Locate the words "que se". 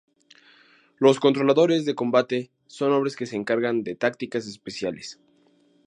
3.15-3.35